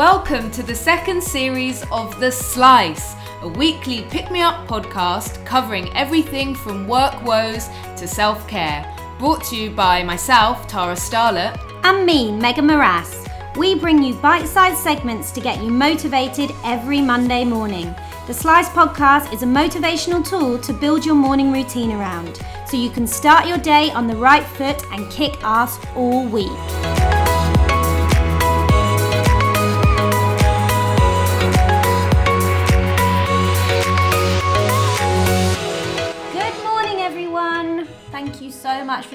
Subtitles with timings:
[0.00, 5.94] Welcome to the second series of The Slice, a weekly pick me up podcast covering
[5.94, 8.82] everything from work woes to self care.
[9.18, 13.28] Brought to you by myself, Tara Starlet, and me, Megan Morass.
[13.58, 17.94] We bring you bite sized segments to get you motivated every Monday morning.
[18.26, 22.88] The Slice podcast is a motivational tool to build your morning routine around so you
[22.88, 26.48] can start your day on the right foot and kick ass all week.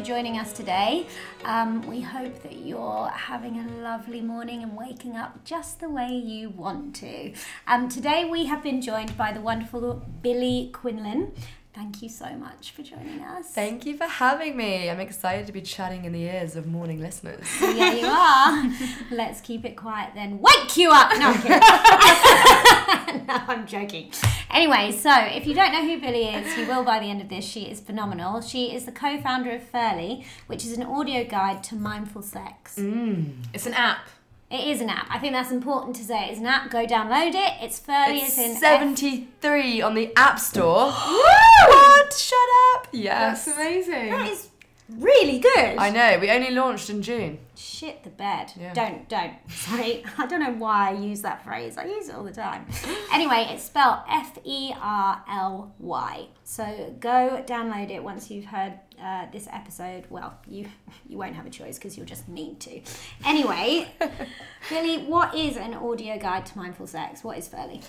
[0.05, 1.08] Joining us today.
[1.45, 6.09] Um, we hope that you're having a lovely morning and waking up just the way
[6.09, 7.34] you want to.
[7.66, 11.31] Um, today, we have been joined by the wonderful Billie Quinlan.
[11.73, 13.50] Thank you so much for joining us.
[13.50, 14.92] Thank you for having me.
[14.92, 17.48] I'm excited to be chatting in the ears of morning listeners.
[17.61, 18.72] Yeah, you are.
[19.11, 20.39] Let's keep it quiet then.
[20.39, 21.17] Wake you up!
[21.17, 21.31] No.
[23.28, 24.11] no, I'm joking.
[24.50, 27.30] Anyway, so if you don't know who Billie is, you will by the end of
[27.30, 27.45] this.
[27.45, 28.42] She is phenomenal.
[28.42, 32.76] She is the co founder of Ferly, which is an audio guide to mindful sex.
[32.78, 33.33] Mm.
[33.53, 34.08] It's an app.
[34.52, 35.08] It is an app.
[35.09, 36.30] I think that's important to say.
[36.30, 36.70] It's an app.
[36.70, 37.53] Go download it.
[37.61, 38.22] It's Ferly.
[38.22, 40.92] It's It's, in 73 on the App Store.
[40.92, 42.14] what?
[42.14, 42.38] Shut
[42.76, 42.88] up.
[42.92, 43.45] Yes.
[43.45, 44.11] That's amazing.
[44.11, 44.50] That is
[44.89, 45.78] really good.
[45.78, 46.19] I know.
[46.19, 47.39] We only launched in June.
[47.55, 48.52] Shit the bed.
[48.59, 48.73] Yeah.
[48.73, 49.33] Don't, don't.
[49.50, 50.03] Sorry.
[50.17, 51.77] I don't know why I use that phrase.
[51.77, 52.66] I use it all the time.
[53.11, 56.27] anyway, it's spelled F E R L Y.
[56.44, 60.05] So go download it once you've heard uh, this episode.
[60.09, 60.67] Well, you
[61.08, 62.81] you won't have a choice because you'll just need to.
[63.25, 63.88] Anyway,
[64.70, 67.23] Billie, what is an audio guide to mindful sex?
[67.23, 67.83] What is Ferly?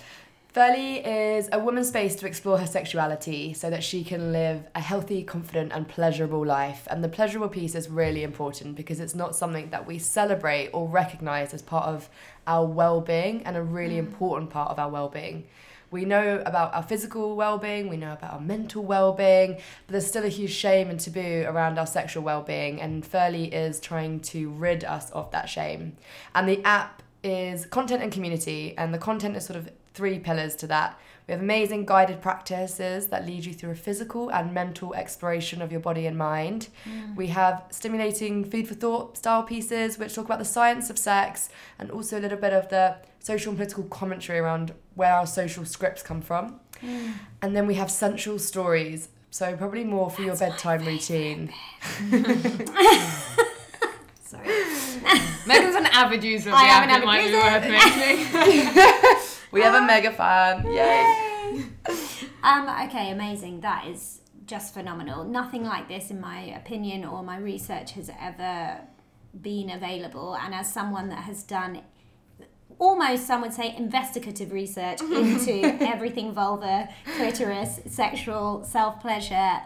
[0.53, 4.79] Ferly is a woman's space to explore her sexuality so that she can live a
[4.79, 6.87] healthy, confident, and pleasurable life.
[6.89, 10.87] And the pleasurable piece is really important because it's not something that we celebrate or
[10.87, 12.09] recognize as part of
[12.47, 13.99] our well being and a really mm.
[13.99, 15.45] important part of our well being.
[15.91, 19.91] We know about our physical well being, we know about our mental well being, but
[19.91, 22.81] there's still a huge shame and taboo around our sexual well being.
[22.81, 25.97] And Ferly is trying to rid us of that shame.
[26.33, 30.55] And the app is content and community, and the content is sort of three pillars
[30.57, 30.97] to that.
[31.27, 35.71] We have amazing guided practices that lead you through a physical and mental exploration of
[35.73, 36.69] your body and mind.
[37.17, 41.49] We have stimulating food for thought style pieces which talk about the science of sex
[41.79, 45.65] and also a little bit of the social and political commentary around where our social
[45.65, 46.61] scripts come from.
[47.41, 51.51] And then we have sensual stories, so probably more for your bedtime routine.
[54.23, 54.47] Sorry.
[55.45, 56.89] Megan's an avid user of the I am app.
[56.89, 57.47] an it might avid be user.
[57.49, 59.23] worth mentioning.
[59.57, 60.65] We have a mega fan.
[60.67, 61.65] Yay!
[62.43, 63.61] Um, okay, amazing.
[63.61, 65.25] That is just phenomenal.
[65.25, 68.79] Nothing like this, in my opinion, or my research has ever
[69.41, 70.35] been available.
[70.35, 71.81] And as someone that has done
[72.79, 79.57] almost, some would say, investigative research into everything vulva, clitoris, sexual, self pleasure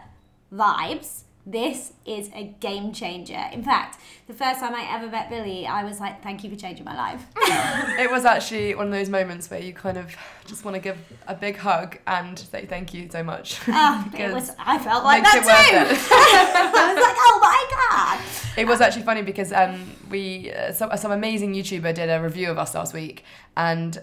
[0.52, 1.24] vibes.
[1.44, 3.48] This is a game changer.
[3.52, 3.98] In fact,
[4.28, 6.94] the first time I ever met Billie, I was like, "Thank you for changing my
[6.96, 7.26] life."
[7.98, 10.14] It was actually one of those moments where you kind of
[10.46, 13.60] just want to give a big hug and say thank you so much.
[13.68, 14.52] Oh, it was.
[14.58, 15.48] I felt like that too.
[15.48, 15.98] it.
[16.12, 17.60] I was like, "Oh my
[17.90, 18.20] god!"
[18.56, 22.50] It was actually funny because um, we uh, some, some amazing YouTuber did a review
[22.52, 23.24] of us last week,
[23.56, 24.00] and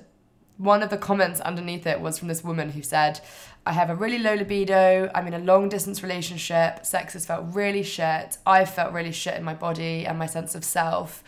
[0.59, 3.21] one of the comments underneath it was from this woman who said,
[3.65, 5.09] "I have a really low libido.
[5.15, 6.85] I'm in a long distance relationship.
[6.85, 8.37] Sex has felt really shit.
[8.45, 11.23] I've felt really shit in my body and my sense of self,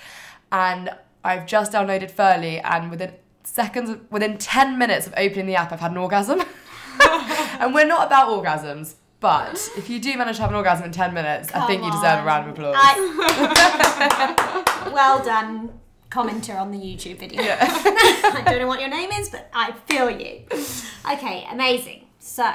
[0.52, 0.90] and
[1.24, 3.14] I've just downloaded Ferly, and within
[3.46, 6.42] seconds, within ten minutes of opening the app, I've had an orgasm.
[7.60, 10.92] and we're not about orgasms." But if you do manage to have an orgasm in
[10.92, 12.76] 10 minutes, I think you Come deserve a round of applause.
[12.76, 12.92] I,
[14.92, 15.80] well done,
[16.12, 17.42] commenter on the YouTube video.
[17.42, 17.58] Yeah.
[17.62, 20.42] I don't know what your name is, but I feel you.
[21.12, 22.06] Okay, amazing.
[22.20, 22.52] So,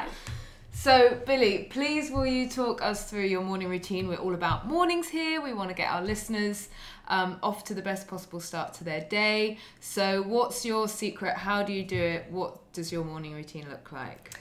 [0.72, 4.06] So, Billie, please will you talk us through your morning routine?
[4.08, 5.40] We're all about mornings here.
[5.40, 6.68] We want to get our listeners
[7.08, 9.58] um, off to the best possible start to their day.
[9.80, 11.34] So, what's your secret?
[11.34, 12.26] How do you do it?
[12.30, 14.38] What does your morning routine look like?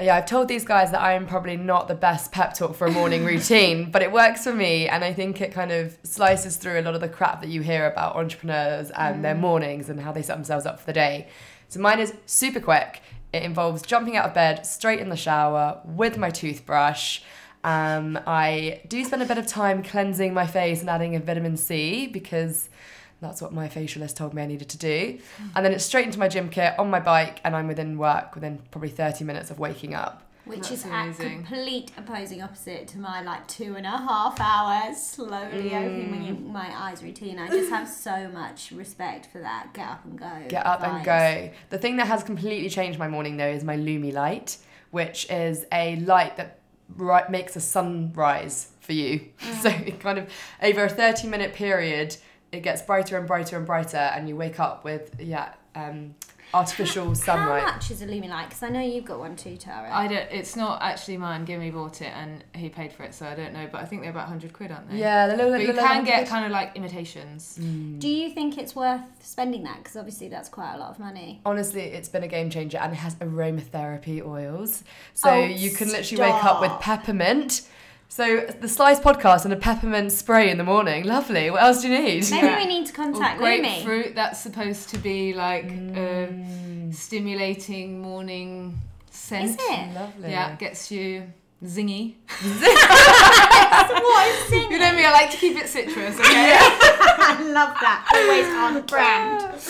[0.00, 2.90] Yeah, I've told these guys that I'm probably not the best pep talk for a
[2.90, 4.88] morning routine, but it works for me.
[4.88, 7.60] And I think it kind of slices through a lot of the crap that you
[7.60, 11.28] hear about entrepreneurs and their mornings and how they set themselves up for the day.
[11.68, 13.02] So mine is super quick.
[13.34, 17.20] It involves jumping out of bed, straight in the shower with my toothbrush.
[17.64, 21.56] Um, I do spend a bit of time cleansing my face and adding a vitamin
[21.56, 22.70] C because
[23.22, 25.18] that's what my facialist told me I needed to do.
[25.56, 28.34] And then it's straight into my gym kit on my bike, and I'm within work
[28.34, 30.22] within probably 30 minutes of waking up.
[30.44, 35.00] which That's is a complete opposing opposite to my like two and a half hours
[35.00, 35.84] slowly Mm.
[35.86, 37.38] opening my, my eyes routine.
[37.38, 40.32] I just have so much respect for that get up and go.
[40.48, 41.50] Get up and go.
[41.70, 44.58] The thing that has completely changed my morning though is my Lumie light,
[44.90, 46.58] which is a light that
[46.96, 49.28] right makes a sunrise for you.
[49.62, 50.28] So it kind of
[50.60, 52.16] over a 30 minute period,
[52.52, 56.14] it gets brighter and brighter and brighter, and you wake up with yeah um,
[56.54, 57.62] artificial sunlight.
[57.62, 58.48] How much is a Lumie light?
[58.50, 59.88] Because I know you've got one too, Tara.
[59.90, 60.30] I don't.
[60.30, 61.46] It's not actually mine.
[61.46, 63.66] Gimmy bought it and he paid for it, so I don't know.
[63.72, 64.98] But I think they're about hundred quid, aren't they?
[64.98, 65.52] Yeah, the little.
[65.52, 67.54] But you can get kind of like imitations.
[67.56, 69.78] Do you think it's worth spending that?
[69.78, 71.40] Because obviously that's quite a lot of money.
[71.46, 74.84] Honestly, it's been a game changer and it has aromatherapy oils.
[75.14, 77.62] So Oh, you can literally wake up with peppermint.
[78.14, 81.04] So the Slice podcast and a peppermint spray in the morning.
[81.04, 81.50] Lovely.
[81.50, 82.30] What else do you need?
[82.30, 82.58] Maybe Yeah.
[82.58, 83.60] we need to Or contact Lumie.
[83.62, 84.14] grapefruit.
[84.14, 88.78] That's supposed to be like a Mm, stimulating morning
[89.10, 89.44] scent.
[89.46, 89.94] Is it?
[89.94, 90.30] lovely.
[90.30, 91.22] Yeah, gets you
[91.64, 92.16] zingy.
[92.28, 95.06] what is You know me.
[95.06, 96.14] I like to keep it citrus.
[96.20, 96.58] Okay.
[96.60, 98.06] I love that.
[98.14, 99.54] Always on brand.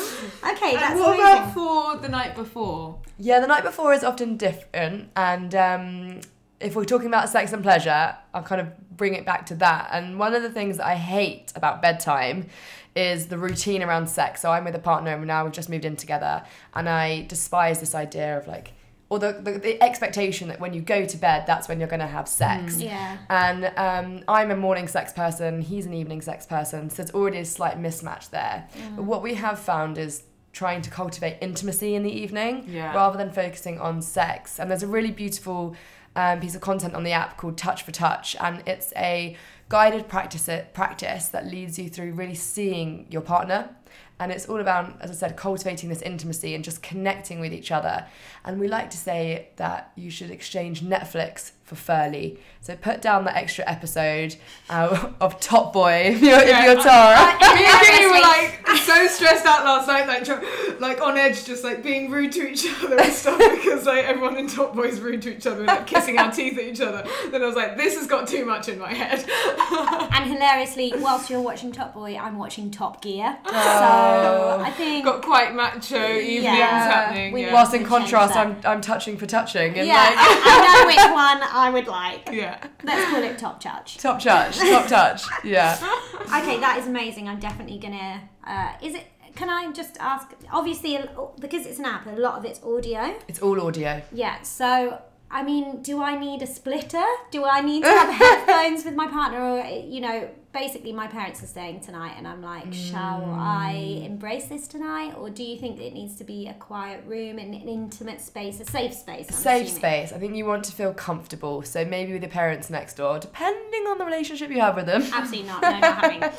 [0.53, 1.43] Okay, that's and what amazing.
[1.43, 2.99] about for the night before?
[3.19, 6.21] Yeah, the night before is often different, and um,
[6.63, 9.89] if we're talking about sex and pleasure, I'll kind of bring it back to that.
[9.93, 12.47] And one of the things that I hate about bedtime
[12.95, 14.43] is the routine around sex.
[14.43, 16.45] So I'm with a partner, and now we've just moved in together,
[16.75, 18.73] and I despise this idea of like,
[19.09, 22.01] or the, the, the expectation that when you go to bed, that's when you're going
[22.01, 22.81] to have sex.
[22.81, 23.19] Yeah.
[23.29, 27.39] And um, I'm a morning sex person, he's an evening sex person, so it's already
[27.39, 28.69] a slight mismatch there.
[28.97, 30.23] But what we have found is
[30.53, 32.95] trying to cultivate intimacy in the evening Yeah.
[32.95, 34.59] rather than focusing on sex.
[34.61, 35.75] And there's a really beautiful
[36.17, 39.37] um, piece of content on the app called Touch for Touch, and it's a
[39.69, 43.75] guided practice practice that leads you through really seeing your partner.
[44.23, 47.73] And it's all about, as I said, cultivating this intimacy and just connecting with each
[47.73, 48.07] other.
[48.45, 52.39] And we like to say that you should exchange Netflix for Ferly.
[52.61, 54.37] So put down that extra episode
[54.71, 57.37] uh, of Top Boy if you're, if you're Tara.
[57.55, 61.65] Me and Kimmy were like so stressed out last night, like like on edge, just
[61.65, 65.01] like being rude to each other and stuff because like everyone in Top Boy is
[65.01, 67.05] rude to each other and like kissing our teeth at each other.
[67.31, 69.25] Then I was like, this has got too much in my head.
[70.13, 73.37] And hilariously, whilst you're watching Top Boy, I'm watching Top Gear.
[73.47, 73.53] Oh.
[73.53, 74.12] So
[74.65, 75.05] I think.
[75.05, 76.91] got quite macho evenings Yeah.
[76.91, 77.33] happening.
[77.33, 77.53] We- Yeah.
[77.55, 78.37] Whilst in contrast.
[78.37, 79.77] I'm, I'm touching for touching.
[79.79, 82.29] And yeah, like, I know which one I would like.
[82.33, 82.59] yeah.
[82.85, 83.99] Let's call it Top Touch.
[83.99, 85.23] top touch, top touch.
[85.45, 85.77] Yeah.
[86.23, 87.29] Okay, that is amazing.
[87.29, 88.23] I'm definitely gonna.
[88.47, 89.05] Uh, is it?
[89.35, 90.31] Can I just ask?
[90.51, 90.99] Obviously,
[91.41, 93.15] because it's an app, a lot of it's audio.
[93.29, 94.01] It's all audio.
[94.13, 94.41] Yeah.
[94.43, 94.99] So,
[95.31, 97.05] I mean, do I need a splitter?
[97.31, 101.43] Do I need to have headphones with my partner, or you know, basically, my parents
[101.43, 105.81] are staying tonight, and I'm like, shall I embrace this tonight, or do you think
[105.81, 109.27] it needs to be a quiet room, an, an intimate space, a safe space?
[109.29, 109.79] I'm Safe assuming?
[109.81, 110.13] space.
[110.13, 111.63] I think you want to feel comfortable.
[111.63, 115.03] So maybe with your parents next door, depending on the relationship you have with them.
[115.13, 115.63] Absolutely not.
[115.63, 116.23] No, not having.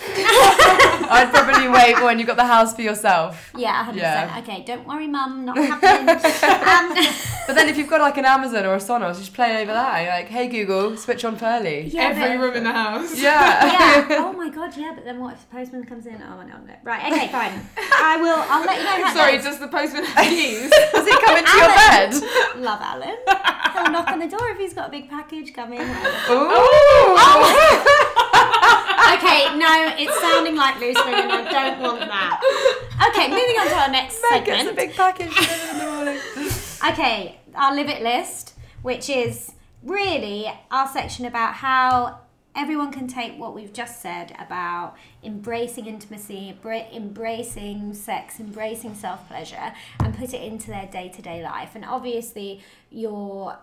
[1.10, 3.52] I'd probably wait when you've got the house for yourself.
[3.58, 3.96] Yeah, 100%.
[3.98, 4.36] Yeah.
[4.44, 6.10] Okay, don't worry, mum, not happening.
[6.10, 7.14] um,
[7.48, 10.02] But then if you've got like an Amazon or a Sonos, just play over that.
[10.02, 11.92] You're like, hey Google, switch on Ferly.
[11.92, 13.20] yeah, Every but- room in the house.
[13.20, 13.66] Yeah.
[13.66, 14.03] yeah.
[14.12, 14.92] Oh my god, yeah.
[14.96, 16.16] But then what if the postman comes in?
[16.22, 16.70] Oh, I don't.
[16.84, 17.12] Right.
[17.12, 17.60] Okay, fine.
[17.78, 18.44] I will.
[18.50, 19.14] I'll let you know how.
[19.16, 20.70] Sorry, does the postman have keys?
[20.92, 22.14] Does he come into your bed?
[22.58, 23.18] Love Alan.
[23.74, 25.80] He'll knock on the door if he's got a big package coming.
[25.82, 27.16] Ooh.
[27.16, 29.16] Oh.
[29.18, 31.32] okay, no, it's sounding like loose women.
[31.32, 32.40] I don't want that.
[33.10, 34.78] Okay, moving on to our next Meg gets a segment.
[34.78, 36.20] big package in the morning.
[36.92, 39.52] Okay, our live it list, which is
[39.84, 42.20] really our section about how
[42.56, 46.58] everyone can take what we've just said about embracing intimacy,
[46.94, 51.72] embracing sex, embracing self pleasure, and put it into their day to day life.
[51.76, 53.58] And obviously, your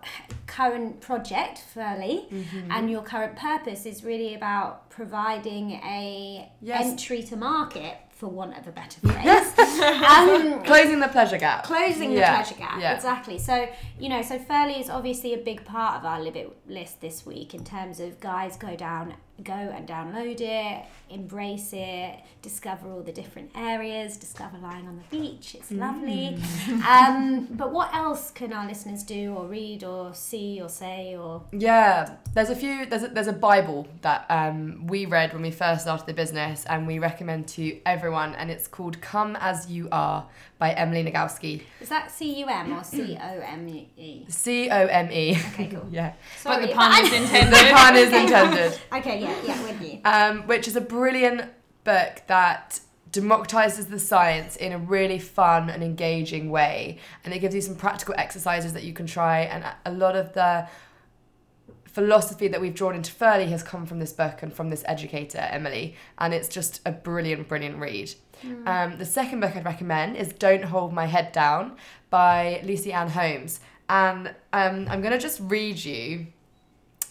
[0.46, 2.70] current project, Ferly, mm-hmm.
[2.70, 6.84] and your current purpose is really about providing a Yes.
[6.86, 7.96] entry to market.
[8.20, 9.58] For want of a better phrase,
[10.04, 11.64] um, Closing the pleasure gap.
[11.64, 12.94] closing the pleasure gap yeah.
[12.94, 13.66] exactly so
[13.98, 17.24] you know so Ferly is obviously a big part of our live it list this
[17.24, 23.02] week in terms of guys go down go and download it embrace it discover all
[23.02, 26.82] the different areas discover lying on the beach it's lovely Mm.
[26.84, 31.42] um, but what else can our listeners do or read or see or say or
[31.52, 32.86] Yeah, there's a few.
[32.86, 36.64] There's a, there's a Bible that um, we read when we first started the business,
[36.66, 40.26] and we recommend to everyone, and it's called "Come as You Are"
[40.58, 41.62] by Emily Nagoski.
[41.80, 45.38] is that C-U-M or C-O-M-E C O M E.
[45.52, 45.86] Okay, cool.
[45.90, 46.12] yeah,
[46.44, 47.52] but the pun is intended.
[47.52, 48.80] the pun is intended.
[48.92, 49.62] okay yeah yeah.
[49.62, 50.00] With you.
[50.04, 51.50] Um, which is a brilliant
[51.84, 52.80] book that
[53.12, 56.98] democratizes the science in a really fun and engaging way.
[57.24, 59.40] And it gives you some practical exercises that you can try.
[59.40, 60.68] And a- lot of the
[61.84, 65.38] philosophy that we've drawn into Ferly has come from this book and from this educator
[65.38, 65.96] Emily.
[66.18, 68.14] And it's just a brilliant brilliant read.
[68.64, 71.76] Um, the second book I'd recommend is Don't Hold My Head Down
[72.08, 73.60] by Lucy-Anne Holmes.
[73.88, 76.28] And um, I'm going to just read you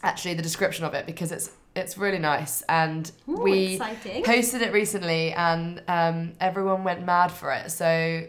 [0.01, 4.23] actually the description of it because it's it's really nice and Ooh, we exciting.
[4.23, 8.23] posted it recently and um, everyone went mad for it so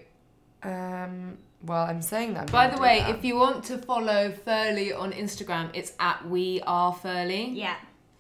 [0.62, 3.10] um, well i'm saying that I'm By the way, that.
[3.16, 7.54] if you want to follow Ferly on Instagram, it's at We Are Ferly.
[7.54, 7.76] Yeah,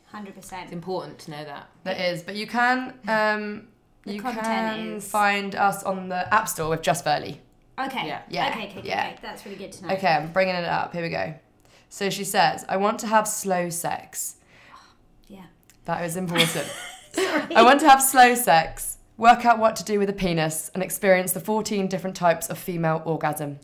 [0.06, 0.62] hundred percent.
[0.64, 0.72] It's percent.
[0.72, 1.68] important to know that.
[1.84, 3.68] that is but you can um,
[4.04, 7.38] you can is- find us on the app store with just Ferly
[7.78, 8.06] Okay.
[8.08, 8.20] Yeah.
[8.28, 8.64] Yeah, Okay.
[8.68, 8.78] Okay.
[8.80, 9.06] okay, yeah.
[9.12, 9.18] okay.
[9.22, 9.94] That's really good to know.
[9.94, 11.34] okay i'm bringing it up here we go
[11.88, 14.39] so she says i want to have slow sex Yeah.
[15.84, 16.70] That is important
[17.16, 20.82] I want to have slow sex, work out what to do with a penis, and
[20.82, 23.58] experience the 14 different types of female orgasm.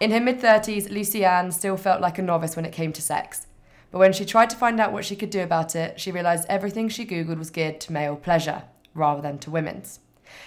[0.00, 3.46] In her mid 30s, Lucy-Anne still felt like a novice when it came to sex.
[3.90, 6.46] But when she tried to find out what she could do about it, she realised
[6.48, 8.62] everything she Googled was geared to male pleasure,
[8.94, 10.00] rather than to women's.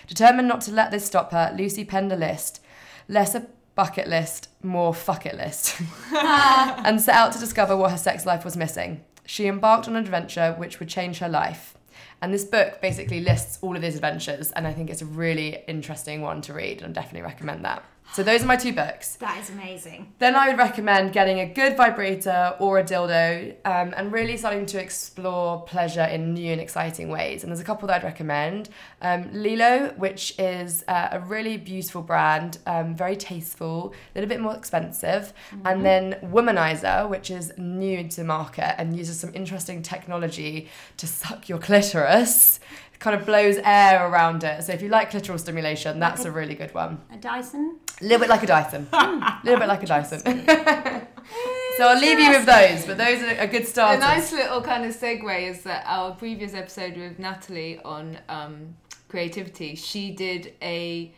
[0.08, 2.62] Determined not to let this stop her, Lucy penned a list
[3.08, 5.80] less a bucket list, more fuck it list,
[6.14, 9.04] and set out to discover what her sex life was missing.
[9.26, 11.76] She embarked on an adventure which would change her life.
[12.22, 15.64] And this book basically lists all of these adventures, and I think it's a really
[15.68, 17.84] interesting one to read, and I definitely recommend that.
[18.14, 19.16] So those are my two books.
[19.16, 20.14] That is amazing.
[20.20, 24.66] Then I would recommend getting a good vibrator or a dildo um, and really starting
[24.68, 27.44] to explore pleasure in new and exciting ways.
[27.44, 28.68] And there's a couple that I'd recommend.
[29.02, 34.42] Um, LELO, which is uh, a really beautiful brand, um, very tasteful, a little bit
[34.42, 35.32] more expensive.
[35.64, 40.68] And then Womanizer, which is new to market and uses some interesting technology
[40.98, 42.60] to suck your clitoris.
[43.02, 44.64] Kind of blows air around it.
[44.64, 47.02] So if you like clitoral stimulation, that's a really good one.
[47.12, 47.80] A Dyson.
[48.00, 48.88] A little bit like a Dyson.
[48.94, 50.20] A little bit like a Dyson.
[51.78, 53.98] so I'll leave you with those, but those are a good start.
[53.98, 58.76] A nice little kind of segue is that our previous episode with Natalie on um,
[59.10, 61.12] creativity, she did a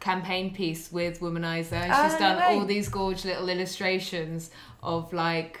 [0.00, 2.54] campaign piece with Womanizer and she's Oh, done no way.
[2.58, 4.50] all these gorgeous little illustrations
[4.82, 5.60] of like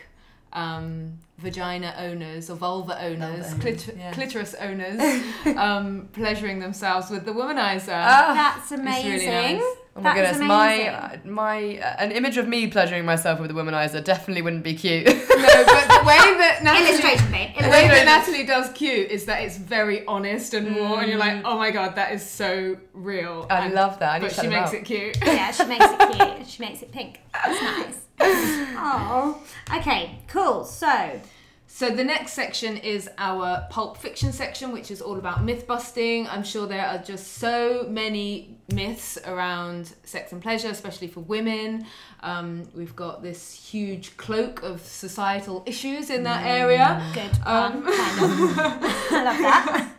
[0.52, 4.12] um, vagina owners or vulva owners, Vulva owners, clit- yeah.
[4.12, 5.00] clitoris owners,
[5.56, 7.88] um, pleasuring themselves with the Womanizer.
[7.92, 9.28] Ah, That's really amazing.
[9.30, 9.62] nice.
[9.62, 11.30] oh my That is goodness, my amazing.
[11.30, 14.74] uh, my uh, an image of me pleasuring myself with a womanizer definitely wouldn't be
[14.74, 15.04] cute.
[15.06, 17.50] no, but the way that Natalie Illustration, babe.
[17.60, 21.18] The way that Natalie does cute is that it's very honest and raw, and you're
[21.18, 23.46] like, oh my god, that is so real.
[23.50, 24.12] I And- love that.
[24.12, 24.74] I But she makes out.
[24.74, 25.16] it cute.
[25.24, 26.46] yeah, she makes it cute.
[26.48, 27.20] She makes it pink.
[27.34, 27.98] That's nice.
[28.20, 29.42] Oh.
[29.74, 30.64] Okay, cool.
[30.64, 31.20] So,
[31.66, 36.28] So the next section is our pulp fiction section, which is all about myth busting.
[36.28, 41.86] I'm sure there are just so many myths around sex and pleasure, especially for women.
[42.22, 47.02] Um, we've got this huge cloak of societal issues in that area.
[47.14, 47.30] good.
[47.46, 48.58] Um, kind of.
[48.58, 49.88] I love that.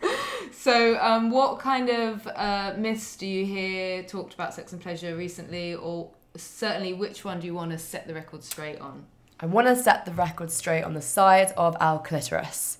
[0.55, 5.13] So, um, what kind of uh, myths do you hear talked about sex and pleasure
[5.13, 9.05] recently, or certainly which one do you want to set the record straight on?
[9.39, 12.77] I want to set the record straight on the size of our clitoris.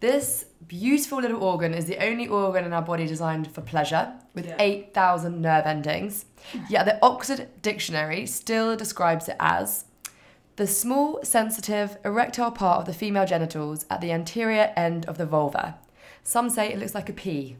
[0.00, 4.46] This beautiful little organ is the only organ in our body designed for pleasure, with
[4.46, 4.56] Yeah.
[4.58, 6.24] 8,000 nerve endings.
[6.70, 9.84] Yet the Oxford Dictionary still describes it as
[10.56, 15.26] the small, sensitive, erectile part of the female genitals at the anterior end of the
[15.26, 15.78] vulva.
[16.22, 17.56] Some say it looks like a pea.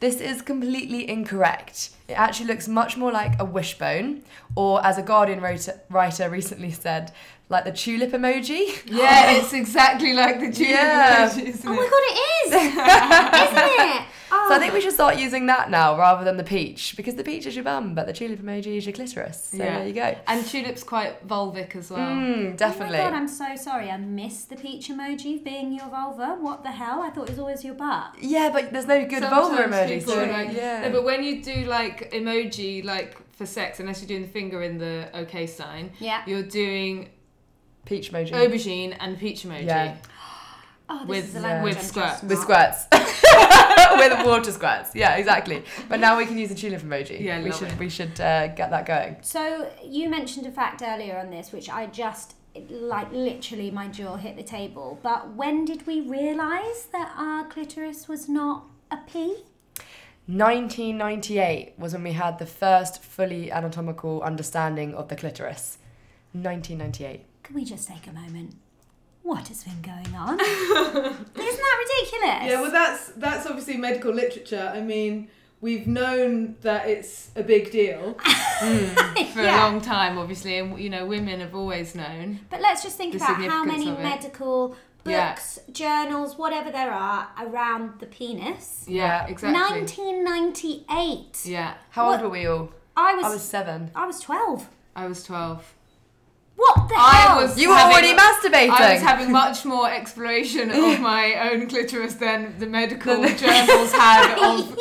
[0.00, 1.90] This is completely incorrect.
[2.06, 4.22] It actually looks much more like a wishbone,
[4.54, 7.12] or as a Guardian writer, writer recently said,
[7.48, 8.62] like the tulip emoji.
[8.86, 11.28] Yeah, it's exactly like the tulip Yeah.
[11.28, 11.76] emoji, isn't Oh it?
[11.76, 12.52] my god, it is!
[13.48, 14.02] Isn't it?
[14.30, 14.46] Oh.
[14.50, 17.24] So I think we should start using that now rather than the peach, because the
[17.24, 19.48] peach is your bum, but the tulip emoji is your clitoris.
[19.52, 19.78] So Yeah.
[19.78, 20.14] there you go.
[20.26, 22.00] And tulip's quite vulvic as well.
[22.10, 22.98] Mm, definitely.
[22.98, 23.90] Oh my god, I'm so sorry.
[23.90, 26.36] I missed the peach emoji being your vulva.
[26.40, 27.00] What the hell?
[27.02, 28.16] I thought it was always your butt.
[28.20, 29.98] yeah, but there's no good vulva emoji.
[30.00, 30.82] people So, are like- yeah.
[30.82, 34.62] No, but when you do like emoji, like for sex, unless you're doing the finger
[34.62, 36.22] in the okay sign, Yeah.
[36.26, 37.08] you're doing
[37.84, 38.30] peach emoji.
[38.32, 39.66] aubergine and peach emoji.
[39.66, 39.96] Yeah.
[40.90, 42.22] Oh, this With- is a language with I'm squirt.
[42.22, 42.86] With not- squirts.
[43.98, 44.94] With water squirts.
[44.94, 45.62] Yeah, exactly.
[45.86, 47.20] But now we can use the tulip emoji.
[47.20, 47.78] Yeah, we should it.
[47.78, 49.16] we should uh, get that going.
[49.20, 52.36] So you mentioned a fact earlier on this, which I just
[52.70, 54.98] like literally my jaw hit the table.
[55.02, 59.44] But when did we realise that our clitoris was not a pea?
[60.26, 65.78] 1998 was when we had the first fully anatomical understanding of the clitoris.
[66.32, 67.24] 1998.
[67.48, 68.54] Can we just take a moment?
[69.22, 70.38] What has been going on?
[70.40, 72.44] Isn't that ridiculous?
[72.44, 74.70] Yeah, well, that's that's obviously medical literature.
[74.74, 75.28] I mean,
[75.62, 79.24] we've known that it's a big deal hmm.
[79.32, 79.56] for Yeah.
[79.56, 82.40] a long time, obviously, and you know, women have always known.
[82.50, 84.02] But let's just think about how many of it.
[84.02, 84.76] medical
[85.06, 85.30] Yeah.
[85.30, 88.84] books, journals, whatever there are around the penis.
[88.86, 89.26] Yeah, Yeah.
[89.26, 89.58] exactly.
[89.58, 91.46] 1998.
[91.46, 92.72] Yeah, How What- old were we all?
[92.94, 93.90] I was I was seven.
[93.94, 94.68] I was 12.
[94.94, 95.74] I was twelve.
[96.58, 97.36] What the I hell?
[97.42, 98.70] was- You were Having- already masturbating.
[98.70, 104.36] I was having much more exploration of my own clitoris than the medical journals had
[104.38, 104.70] of.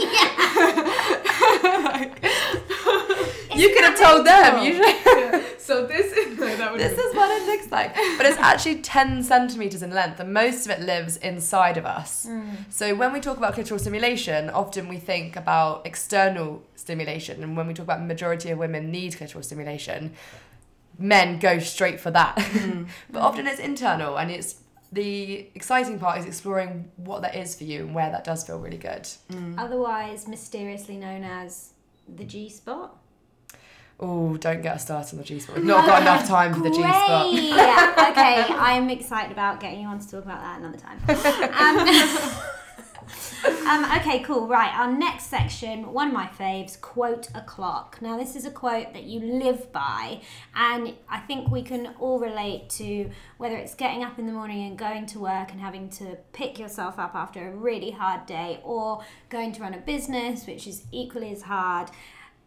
[3.56, 4.64] you could have told them.
[4.66, 4.96] You should.
[5.06, 5.44] Yeah.
[5.60, 7.94] So this is no, that would This is what it looks like.
[8.18, 12.26] But it's actually 10 centimeters in length, and most of it lives inside of us.
[12.28, 12.56] Mm.
[12.70, 17.44] So when we talk about clitoral stimulation, often we think about external stimulation.
[17.44, 20.14] And when we talk about majority of women need clitoral stimulation,
[20.98, 22.36] men go straight for that.
[23.10, 24.56] but often it's internal, and it's
[24.92, 28.60] the exciting part is exploring what that is for you and where that does feel
[28.60, 29.08] really good.
[29.58, 31.72] Otherwise mysteriously known as
[32.08, 32.96] the G spot.
[34.00, 35.56] Oh, don't get us started on the G spot.
[35.56, 37.34] We've not got enough time for the G spot.
[37.34, 41.00] Yeah, okay, I'm excited about getting you on to talk about that another time.
[42.38, 42.44] Um,
[43.46, 44.48] um, okay, cool.
[44.48, 48.00] Right, our next section, one of my faves, quote a clock.
[48.02, 50.22] Now, this is a quote that you live by,
[50.56, 54.68] and I think we can all relate to whether it's getting up in the morning
[54.68, 58.60] and going to work and having to pick yourself up after a really hard day,
[58.64, 61.90] or going to run a business, which is equally as hard.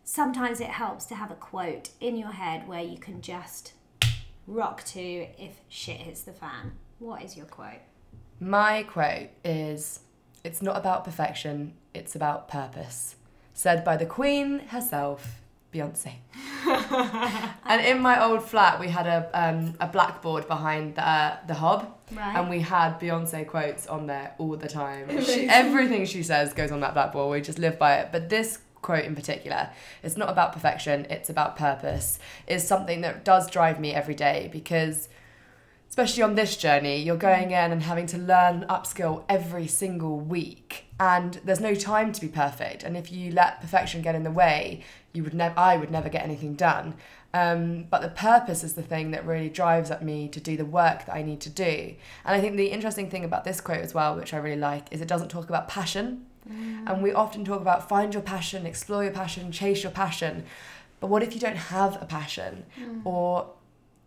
[0.05, 3.75] Sometimes it helps to have a quote in your head where you can just
[4.47, 6.73] rock to if shit hits the fan.
[6.99, 7.81] What is your quote?
[8.41, 10.01] My quote is
[10.43, 13.17] It's not about perfection, it's about purpose.
[13.53, 15.41] Said by the Queen herself,
[15.73, 16.15] Beyonce.
[17.67, 21.55] and in my old flat, we had a, um, a blackboard behind the, uh, the
[21.55, 22.37] hob, Right.
[22.37, 25.09] and we had Beyonce quotes on there all the time.
[25.25, 28.09] She, everything she says goes on that blackboard, we just live by it.
[28.11, 29.71] But this quote in particular,
[30.03, 34.49] it's not about perfection, it's about purpose, is something that does drive me every day
[34.51, 35.09] because
[35.91, 37.65] especially on this journey, you're going mm.
[37.65, 40.85] in and having to learn and upskill every single week.
[41.01, 42.85] And there's no time to be perfect.
[42.85, 46.09] And if you let perfection get in the way, you would never I would never
[46.09, 46.95] get anything done.
[47.35, 50.65] Um, but the purpose is the thing that really drives at me to do the
[50.65, 51.95] work that I need to do.
[52.25, 54.93] And I think the interesting thing about this quote as well, which I really like,
[54.93, 56.27] is it doesn't talk about passion.
[56.49, 56.89] Mm.
[56.89, 60.45] And we often talk about find your passion, explore your passion, chase your passion.
[61.01, 62.65] But what if you don't have a passion?
[62.79, 63.05] Mm.
[63.05, 63.51] Or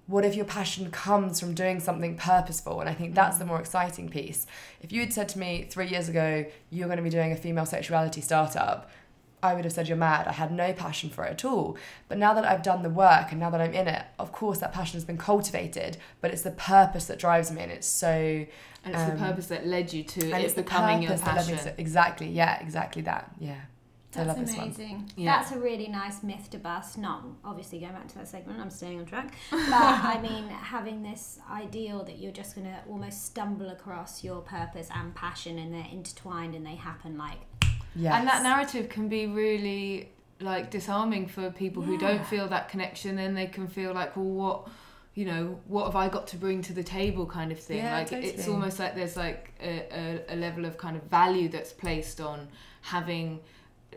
[0.07, 2.81] what if your passion comes from doing something purposeful?
[2.81, 4.45] And I think that's the more exciting piece.
[4.81, 7.35] If you had said to me three years ago, you're going to be doing a
[7.37, 8.89] female sexuality startup,
[9.41, 10.27] I would have said you're mad.
[10.27, 11.77] I had no passion for it at all.
[12.07, 14.59] But now that I've done the work and now that I'm in it, of course
[14.59, 18.07] that passion has been cultivated, but it's the purpose that drives me and it's so
[18.85, 21.11] And it's the Um, purpose that led you to and it it's the becoming your
[21.11, 21.75] purpose that led me passion.
[21.75, 23.31] to- exactly, yeah, exactly that.
[23.39, 23.55] Yeah.
[24.13, 24.65] So I That's love this one.
[24.67, 25.11] amazing.
[25.15, 25.35] Yeah.
[25.35, 26.99] That's a really nice myth to bust.
[26.99, 29.33] Not obviously going back to that segment, I'm staying on track.
[29.51, 34.41] But I mean, having this ideal that you're just going to almost stumble across your
[34.41, 37.39] purpose and passion and they're intertwined and they happen like.
[37.95, 38.13] Yes.
[38.13, 43.15] And that narrative can be really like disarming for people who don't feel that connection.
[43.15, 44.67] Then they can feel like, well, what,
[45.15, 47.77] you know, what have I got to bring to the table, kind of thing.
[47.77, 49.87] Yeah, like it's almost like there's like a,
[50.29, 52.47] a, a level of kind of value that's placed on
[52.81, 53.39] having.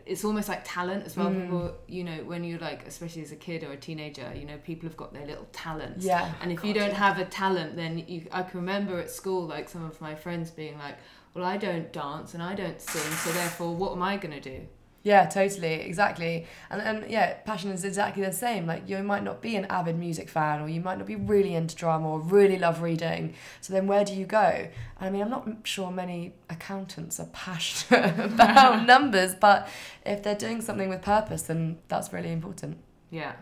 [0.05, 1.29] It's almost like talent as well.
[1.29, 1.41] Mm.
[1.41, 4.57] People, you know, when you're like, especially as a kid or a teenager, you know,
[4.63, 6.05] people have got their little talents.
[6.05, 6.31] Yeah.
[6.41, 9.69] And if you don't have a talent, then you, I can remember at school, like
[9.69, 10.97] some of my friends being like,
[11.33, 14.41] well, I don't dance and I don't sing, so therefore, what am I going to
[14.41, 14.65] do?
[15.03, 16.45] Yeah, totally, exactly.
[16.69, 18.65] And and yeah, passion is exactly the same.
[18.65, 21.55] Like you might not be an avid music fan or you might not be really
[21.55, 23.33] into drama or really love reading.
[23.61, 24.67] So then where do you go?
[24.99, 29.69] I mean, I'm not sure many accountants are passionate about numbers, but
[30.05, 32.77] if they're doing something with purpose, then that's really important.
[33.09, 33.33] Yeah.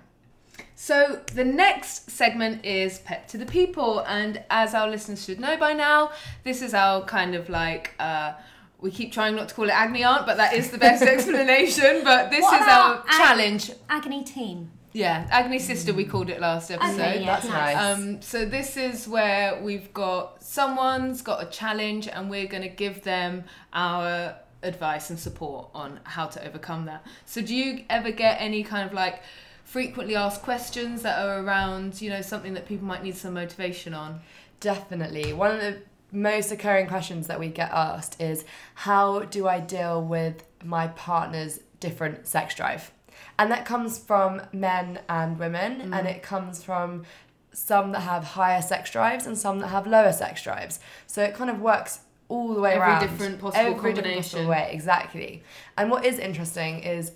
[0.76, 5.58] So the next segment is Pet to the People, and as our listeners should know
[5.58, 6.12] by now,
[6.44, 8.34] this is our kind of like uh,
[8.80, 12.02] we keep trying not to call it Agony Aunt, but that is the best explanation.
[12.04, 13.72] But this What is our Ag- challenge.
[13.90, 14.72] Agony team.
[14.94, 16.94] Yeah, Agony Sister we called it last episode.
[16.94, 17.76] Okay, yeah, that's nice.
[17.78, 22.70] Um, so this is where we've got someone's got a challenge, and we're going to
[22.70, 27.06] give them our advice and support on how to overcome that.
[27.26, 29.22] So do you ever get any kind of like
[29.66, 33.94] frequently asked questions that are around, you know, something that people might need some motivation
[33.94, 34.22] on?
[34.62, 35.34] Definitely.
[35.34, 40.02] One of the most occurring questions that we get asked is how do I deal
[40.02, 42.92] with my partner's different sex drive?
[43.38, 45.98] And that comes from men and women, mm.
[45.98, 47.04] and it comes from
[47.52, 50.80] some that have higher sex drives and some that have lower sex drives.
[51.08, 53.02] So it kind of works all the way Every around.
[53.02, 55.44] different possible every different possible way, exactly.
[55.78, 57.12] And what is interesting is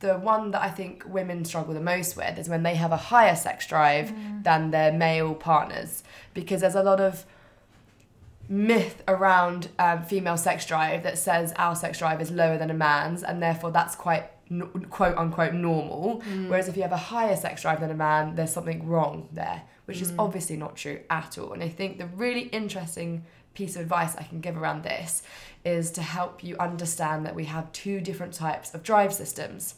[0.00, 2.96] the one that I think women struggle the most with is when they have a
[2.96, 4.44] higher sex drive mm.
[4.44, 6.02] than their male partners,
[6.34, 7.24] because there's a lot of
[8.48, 12.74] myth around um, female sex drive that says our sex drive is lower than a
[12.74, 14.30] man's, and therefore that's quite
[14.90, 16.22] quote unquote normal.
[16.48, 19.62] Whereas if you have a higher sex drive than a man, there's something wrong there,
[19.84, 21.52] which is obviously not true at all.
[21.52, 25.22] And I think the really interesting piece of advice I can give around this
[25.64, 29.74] is to help you understand that we have two different types of drive systems.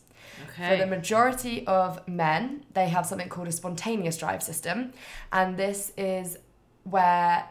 [0.50, 0.68] Okay.
[0.68, 4.92] For the majority of men, they have something called a spontaneous drive system,
[5.32, 6.38] and this is
[6.84, 7.48] where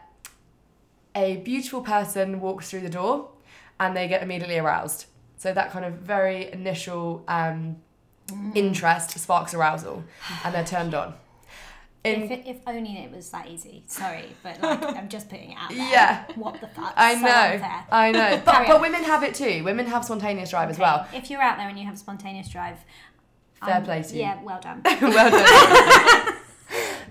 [1.14, 3.30] a beautiful person walks through the door
[3.78, 5.06] and they get immediately aroused.
[5.36, 7.76] So that kind of very initial um,
[8.54, 10.04] interest sparks arousal,
[10.44, 11.14] and they're turned on.
[12.04, 13.82] In if, it, if only it was that easy.
[13.86, 15.78] Sorry, but like I'm just putting it out there.
[15.78, 16.24] Yeah.
[16.34, 16.94] What the fuck?
[16.96, 17.86] I So know, unfair.
[17.90, 19.64] I know, but but women have it too.
[19.64, 21.06] Women have spontaneous drive as well.
[21.14, 22.78] If you're out there and you have spontaneous drive,
[23.64, 24.20] Fair um, play to you.
[24.20, 24.80] Yeah, well done.
[25.00, 26.34] well done.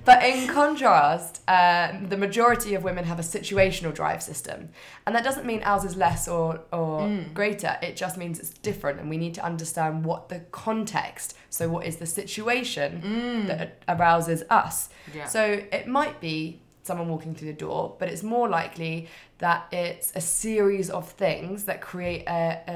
[0.09, 4.69] but in contrast, um, the majority of women have a situational drive system,
[5.05, 7.31] and that doesn't mean ours is less or or Mm.
[7.39, 7.77] greater.
[7.87, 11.27] It just means it's different, and we need to understand what the context.
[11.51, 12.89] So, what is the situation
[13.49, 14.89] that arouses us?
[15.11, 15.15] Mm.
[15.15, 15.25] Yeah.
[15.35, 15.41] So
[15.79, 20.21] it might be someone walking through the door, but it's more likely that it's a
[20.21, 22.41] series of things that create a,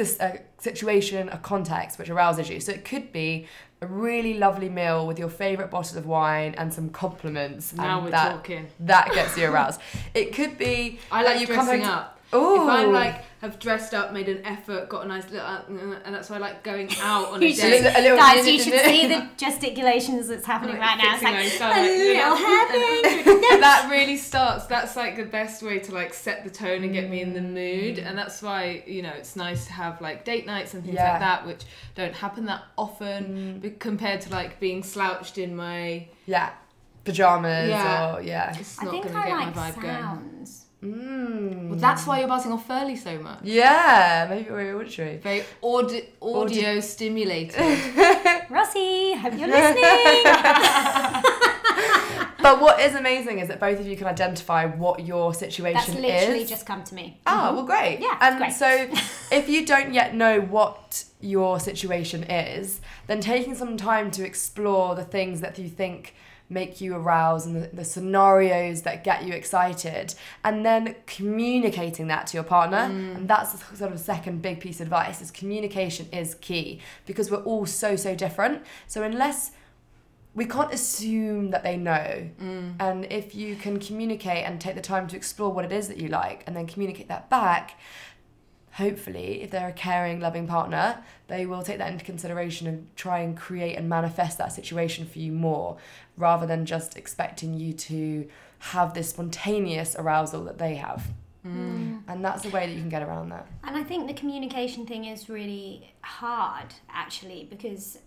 [0.00, 2.60] a, a situation, a context which arouses you.
[2.60, 3.46] So it could be
[3.80, 7.74] a really lovely meal with your favourite bottle of wine and some compliments.
[7.74, 8.68] now and we're that, talking.
[8.80, 9.80] That gets you aroused.
[10.14, 12.13] it could be I like you come dressing home up.
[12.34, 12.54] Ooh.
[12.62, 15.98] If I'm like have dressed up, made an effort, got a nice little, uh, uh
[16.04, 17.82] and that's why I like going out on a You should- date.
[17.82, 21.14] little, a little Guys, you should see the gesticulations that's happening Like right now.
[21.14, 22.36] It's fixing like myself, a like, little yeah.
[22.36, 23.60] happy.
[23.60, 27.08] that really starts that's like the best way to like set the tone and get
[27.10, 27.52] me in the mm.
[27.52, 30.94] mood and that's why you know it's nice to have like date nights and things
[30.96, 31.12] Yeah.
[31.12, 31.62] like that which
[31.94, 33.60] don't happen that often mm.
[33.60, 36.50] be- compared to like being slouched in my yeah,
[37.04, 38.14] pajamas Yeah.
[38.16, 38.56] or yeah.
[38.58, 40.63] it's I not think gonna I get like my vibe going sounds.
[40.84, 41.68] Mm.
[41.70, 45.16] well, that's why you're buzzing off early so much Yeah, maybe we're auditory.
[45.16, 47.58] very audi- audio stimulated
[48.50, 51.22] Rossi, hope you're listening.
[52.42, 56.02] But what is amazing is that both of you can identify what your That's situation
[56.02, 56.48] literally is.
[56.50, 57.18] just come to me.
[57.26, 58.00] Oh, well, great.
[58.00, 58.52] Yeah, And great.
[58.52, 58.68] so,
[59.32, 64.94] if you don't yet know what your situation is, then taking some time to explore
[64.94, 66.14] the things that you think
[66.48, 72.26] make you arouse and the, the scenarios that get you excited, and then communicating that
[72.28, 72.78] to your partner.
[72.78, 73.16] Mm.
[73.16, 77.30] And that's the sort of second big piece of advice: is communication is key because
[77.30, 78.62] we're all so so different.
[78.86, 79.52] So unless
[80.34, 82.28] we can't assume that they know.
[82.42, 82.74] Mm.
[82.80, 85.98] And if you can communicate and take the time to explore what it is that
[85.98, 87.78] you like and then communicate that back,
[88.74, 93.20] hopefully, if they're a caring, loving partner, they will take that into consideration and try
[93.20, 95.76] and create and manifest that situation for you more
[96.16, 101.06] rather than just expecting you to have this spontaneous arousal that they have.
[101.46, 102.02] Mm.
[102.08, 103.46] And that's the way that you can get around that.
[103.62, 107.98] And I think the communication thing is really hard, actually, because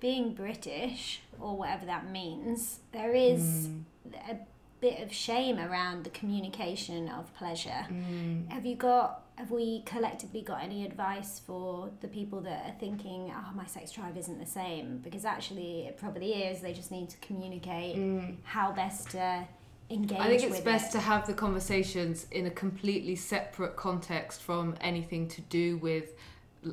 [0.00, 3.84] being British, or whatever that means, there is mm.
[4.28, 4.36] a
[4.80, 7.86] bit of shame around the communication of pleasure.
[7.90, 8.50] Mm.
[8.50, 13.32] Have you got, have we collectively got any advice for the people that are thinking,
[13.34, 14.98] oh, my sex drive isn't the same?
[14.98, 16.60] Because actually, it probably is.
[16.60, 17.96] They just need to communicate
[18.42, 19.46] how best to
[19.88, 20.98] engage I think it's best it.
[20.98, 26.12] to have the conversations in a completely separate context from anything to do with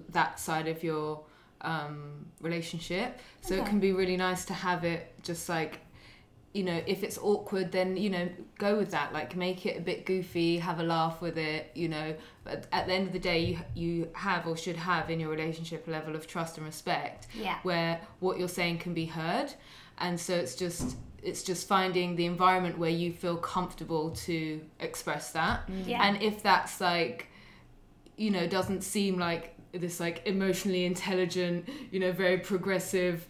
[0.10, 1.24] that side of your
[1.62, 3.18] um, relationship.
[3.42, 5.80] So it can be really nice to have it just like,
[6.58, 9.14] you know, if it's awkward, then, you know, go with that.
[9.14, 12.16] Like, make it a bit goofy, have a laugh with it, you know.
[12.44, 15.30] But at the end of the day, you, you have or should have in your
[15.30, 17.58] relationship a level of trust and respect Yeah.
[17.64, 19.54] where what you're saying can be heard
[20.00, 25.32] and so it's just it's just finding the environment where you feel comfortable to express
[25.32, 25.88] that mm.
[25.88, 26.04] Yeah.
[26.08, 27.28] and if that's like
[28.16, 33.28] you know doesn't seem like this like emotionally intelligent you know very progressive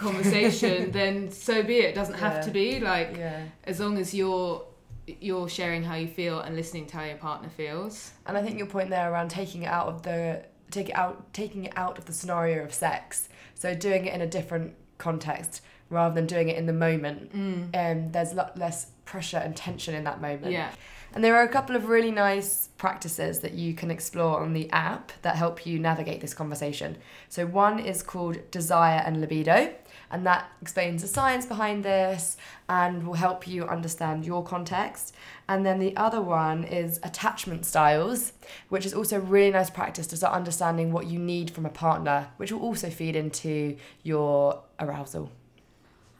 [0.00, 2.40] conversation then so be it it doesn't have Yeah.
[2.42, 3.42] to be like Yeah.
[3.64, 4.64] as long as you're
[5.06, 8.58] you're sharing how you feel and listening to how your partner feels And I think
[8.58, 11.98] your point there around taking it out of the take it out taking it out
[11.98, 13.28] of the scenario of sex.
[13.54, 15.62] So doing it in a different context.
[15.88, 17.32] rather than doing it in the moment.
[17.74, 20.52] Um, there's a lot less pressure and tension in that moment.
[20.52, 20.70] Yeah.
[21.12, 24.70] And there are a couple of really nice practices that you can explore on the
[24.70, 26.96] app that help you navigate this conversation.
[27.28, 29.74] So, one is called Desire and Libido,
[30.10, 32.36] and that explains the science behind this
[32.68, 35.14] and will help you understand your context.
[35.48, 38.32] And then the other one is Attachment Styles,
[38.68, 41.70] which is also a really nice practice to start understanding what you need from a
[41.70, 45.30] partner, which will also feed into your arousal.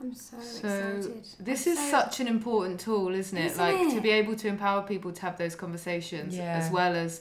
[0.01, 1.27] I'm so, So excited.
[1.41, 3.47] this I'm is so- such an important tool, isn't it?
[3.47, 6.57] Isn't like to be able to empower people to have those conversations Yeah.
[6.65, 7.21] as well as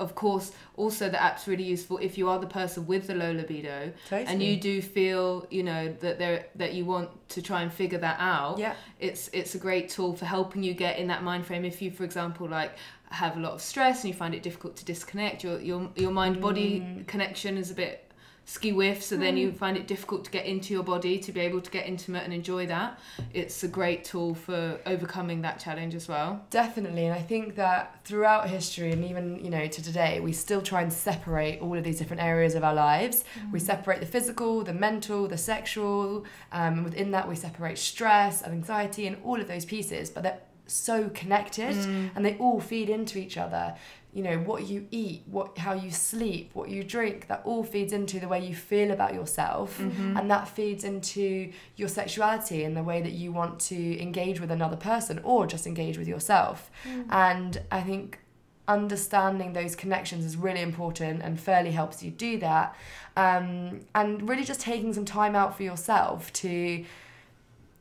[0.00, 3.32] of course also the app's really useful if you are the person with the low
[3.32, 3.92] libido
[4.28, 7.98] and you do feel, you know, that there that you want to try and figure
[7.98, 8.58] that out.
[8.58, 8.74] Yeah.
[8.98, 11.90] It's it's a great tool for helping you get in that mind frame if you
[11.90, 12.72] for example like
[13.10, 16.12] have a lot of stress and you find it difficult to disconnect your your your
[16.12, 17.06] mind body Mm.
[17.06, 18.09] connection is a bit
[18.54, 21.40] ski whiff so then you find it difficult to get into your body to be
[21.40, 22.98] able to get intimate and enjoy that
[23.32, 28.04] it's a great tool for overcoming that challenge as well Definitely, and I think that
[28.04, 31.84] throughout history and even you know to today, we still try and separate all of
[31.84, 33.24] these different areas of our lives.
[33.52, 38.42] We separate the physical, the mental, the sexual, um, and within that we separate stress
[38.42, 40.10] and anxiety and all of those pieces.
[40.10, 42.10] But they're so connected, mm.
[42.14, 43.74] and they all feed into each other.
[44.12, 47.28] You know what you eat, what how you sleep, what you drink.
[47.28, 50.16] That all feeds into the way you feel about yourself, mm-hmm.
[50.16, 54.50] and that feeds into your sexuality and the way that you want to engage with
[54.50, 56.70] another person or just engage with yourself.
[56.84, 57.06] Mm.
[57.10, 58.18] And I think
[58.66, 62.76] understanding those connections is really important and Ferly helps you do that.
[63.16, 66.84] Um, and really just taking some time out for yourself to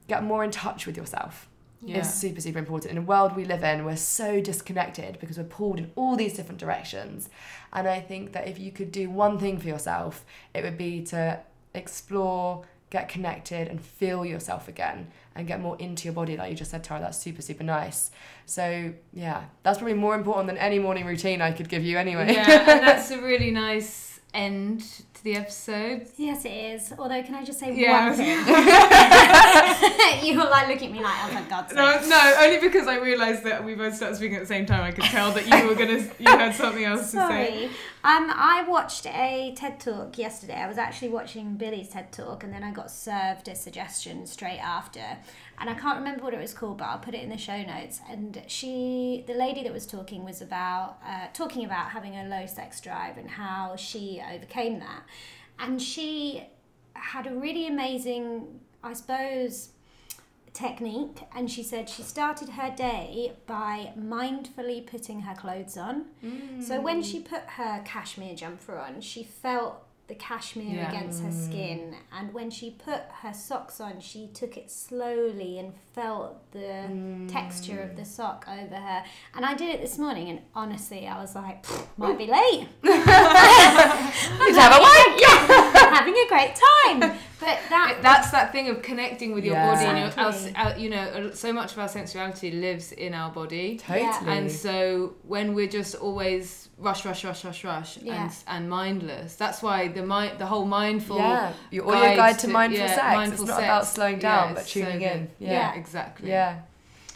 [0.07, 1.48] get more in touch with yourself
[1.83, 1.99] yeah.
[1.99, 2.91] is super super important.
[2.91, 6.33] In a world we live in we're so disconnected because we're pulled in all these
[6.33, 7.29] different directions.
[7.71, 11.03] And i think that if you could do one thing for yourself it would be
[11.05, 11.39] to
[11.73, 16.57] explore get connected and feel yourself again and get more into your body like you
[16.57, 18.11] just said tara that's super super nice.
[18.45, 22.33] So yeah that's probably more important than any morning routine i could give you anyway.
[22.33, 24.81] Yeah and that's a really nice end
[25.13, 26.93] to the episode Yes, it is.
[26.97, 28.09] Although, can I just say Yeah.
[28.09, 28.37] one thing?
[30.25, 31.73] you were like looking at me like, oh my god.
[31.73, 34.81] no, no, only because I realised that we both started speaking at the same time.
[34.83, 37.65] I could tell that you were gonna, you had something else to say.
[38.01, 40.55] Um, I watched a TED talk yesterday.
[40.55, 44.59] I was actually watching Billie's TED talk, and then I got served a suggestion straight
[44.59, 45.01] after.
[45.59, 47.61] And I can't remember what it was called, but I'll put it in the show
[47.61, 47.99] notes.
[48.09, 52.45] And she, the lady that was talking, was about uh, talking about having a low
[52.45, 55.03] sex drive and how she overcame that.
[55.59, 56.47] And she
[56.93, 59.69] had a really amazing, I suppose,
[60.53, 66.05] technique and she said she started her day by mindfully putting her clothes on
[66.59, 70.89] so when she put her cashmere jumper on she felt the cashmere Yeah.
[70.89, 71.95] against her skin mm.
[72.11, 77.79] and when she put her socks on she took it slowly and felt the texture
[77.79, 78.07] of the mm.
[78.07, 79.03] sock over her
[79.35, 81.63] and i did it this morning and honestly i was like
[81.97, 82.89] might be late to
[84.59, 85.21] have a wank.
[85.91, 86.99] Yeah, having a great time.
[87.39, 89.73] But that It- that's that thing of connecting with your Yeah.
[89.73, 90.55] body and your, Exactly.
[90.55, 93.77] our, our, uh, you know uh, so much of our sensuality lives in our body.
[93.77, 94.31] Totally.
[94.37, 98.23] And so when we're just always rush rush rush rush rush Yeah.
[98.23, 101.53] and and mindless that's why the mind the whole mindful yeah.
[101.71, 103.15] Your audio guide to, mindful yeah, sex.
[103.15, 103.65] Mindful it's not sex.
[103.69, 106.29] about slowing Yeah, down but it's so tuning in yeah, yeah exactly.
[106.29, 106.59] Yeah.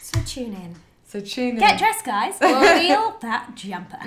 [0.02, 0.76] So tune in
[1.13, 3.99] so tune in get dressed guys feel that jumper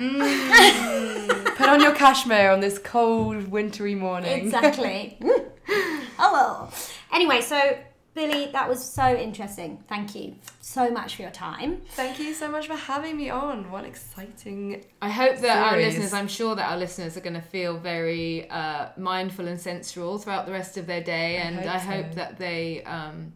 [1.57, 4.45] Put on your cashmere on this cold, wintry morning.
[4.45, 5.17] Exactly.
[5.23, 6.73] oh well.
[7.11, 7.79] Anyway, so
[8.13, 9.83] Billie, that was so interesting.
[9.87, 11.81] Thank you so much for your time.
[11.91, 13.71] Thank you so much for having me on.
[13.71, 14.85] What exciting.
[15.01, 18.49] I hope that our listeners, I'm sure that our listeners are going to feel very
[18.49, 22.13] uh, mindful and sensual throughout the rest of their day, I and hope I hope
[22.13, 23.33] that they um,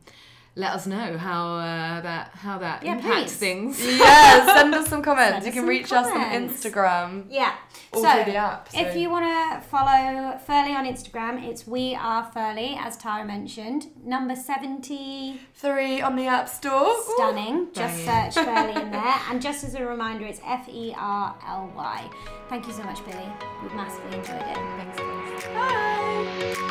[0.55, 3.37] let us know how uh, that how that Yeah, impacts please.
[3.37, 3.85] things.
[3.99, 5.45] Yeah, send us some comments.
[5.45, 6.19] You can reach us on.
[6.31, 7.53] Instagram Yeah.
[7.93, 8.67] or so, through the app.
[8.73, 13.87] if you want to follow Ferly on Instagram, it's We Are Ferly, as Tara mentioned.
[14.03, 16.87] Number seventy three on the App Store.
[16.87, 17.13] Ooh.
[17.15, 17.67] stunning.
[17.73, 18.31] Just Banging.
[18.31, 19.15] search Ferly in there.
[19.29, 22.09] And just as a reminder, it's F E R L Y.
[22.49, 23.31] Thank you so much, Billie.
[23.63, 24.57] We've massively enjoyed it.
[24.77, 25.53] Thanks, guys.
[25.55, 26.67] Bye.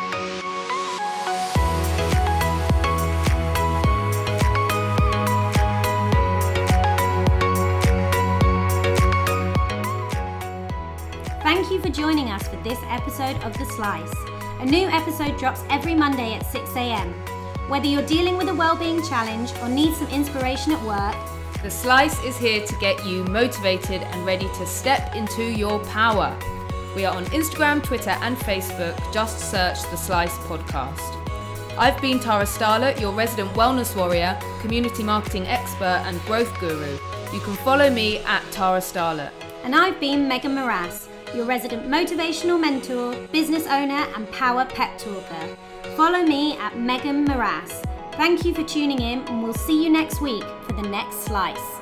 [11.81, 14.13] You for joining us for this episode of The Slice.
[14.61, 17.13] A new episode drops every Monday at 6 a.m.
[17.69, 21.17] Whether you're dealing with a well-being challenge or need some inspiration at work,
[21.63, 26.37] The Slice is here to get you motivated and ready to step into your power.
[26.95, 28.97] We are on Instagram, Twitter, and Facebook.
[29.13, 31.17] Just search The Slice Podcast.
[31.79, 36.99] I've been Tara Starlett, your resident wellness warrior, community marketing expert, and growth guru.
[37.33, 39.33] You can follow me at Tara Starlett.
[39.63, 45.57] And I've been Megan Morass, your resident motivational mentor, business owner, and power pep talker.
[45.97, 47.85] Follow me at Megan Morass.
[48.13, 51.80] Thank you for tuning in, and we'll see you next week for the next slice.